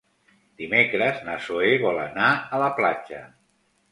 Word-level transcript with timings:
Dimecres 0.61 1.19
na 1.27 1.35
Zoè 1.49 1.69
vol 1.85 2.01
anar 2.05 2.31
a 2.57 2.61
la 2.65 2.73
platja. 2.81 3.23